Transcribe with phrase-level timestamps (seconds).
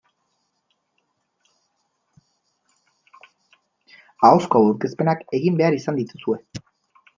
[4.31, 6.43] Ahozko aurkezpenak egin behar izan dituzue.